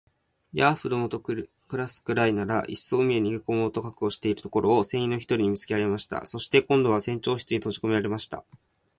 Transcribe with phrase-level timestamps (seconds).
[0.53, 1.45] ヤーフどもと暮
[1.87, 6.25] すくらいなら、いっそ海へ飛び込もうと覚悟しているところを、船員の一人に見つけられました。
[6.25, 8.43] そして、今度は船長室にとじこめられました。